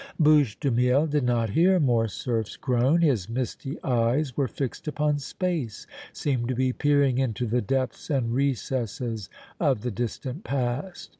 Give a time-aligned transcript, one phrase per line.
[0.19, 5.85] Bouche de Miel did not hear Morcerf's groan; his misty eyes were fixed upon space,
[6.11, 9.29] seemed to be peering into the depths and recesses
[9.59, 11.09] of the distant past.